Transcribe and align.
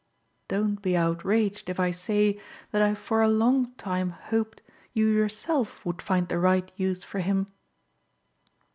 Don't 0.47 0.81
be 0.81 0.97
outraged 0.97 1.69
if 1.69 1.79
I 1.79 1.91
say 1.91 2.41
that 2.71 2.81
I've 2.81 2.97
for 2.97 3.21
a 3.21 3.27
long 3.27 3.71
time 3.75 4.09
hoped 4.09 4.63
you 4.93 5.05
yourself 5.05 5.85
would 5.85 6.01
find 6.01 6.27
the 6.27 6.39
right 6.39 6.71
use 6.75 7.03
for 7.03 7.19
him." 7.19 7.45